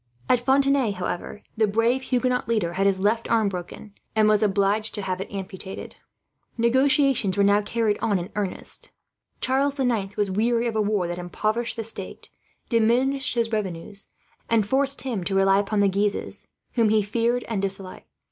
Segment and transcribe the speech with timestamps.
[0.27, 4.95] At Fontenay, however, the brave Huguenot leader had his left arm broken, and was obliged
[4.95, 5.97] to have it amputated.
[6.57, 8.89] Negotiations were now being carried on in earnest.
[9.41, 12.31] Charles the Ninth was weary of a war that impoverished the state,
[12.67, 14.07] diminished his revenues,
[14.49, 18.07] and forced him to rely upon the Guises, whom he feared and disliked.